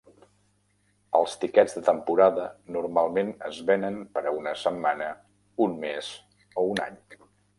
[1.19, 2.45] Els tiquets de temporada
[2.77, 5.13] normalment es venen per a una setmana,
[5.67, 6.13] un mes
[6.63, 6.99] o un any.